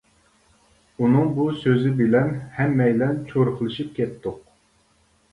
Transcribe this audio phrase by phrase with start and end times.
[1.01, 4.41] ئۇنىڭ بۇ سۆزى بىلەن ھەممەيلەن چۇرۇقلىشىپ كەتتۇق.